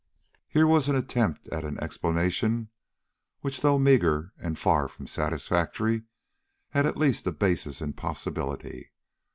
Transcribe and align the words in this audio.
Here 0.49 0.65
was 0.65 0.89
an 0.89 0.95
attempt 0.95 1.47
at 1.49 1.63
an 1.63 1.77
explanation 1.79 2.69
which, 3.41 3.61
though 3.61 3.77
meagre 3.77 4.33
and 4.39 4.57
far 4.57 4.87
from 4.87 5.05
satisfactory, 5.05 6.05
had 6.69 6.87
at 6.87 6.97
least 6.97 7.27
a 7.27 7.31
basis 7.31 7.83
in 7.83 7.93
possibility. 7.93 8.93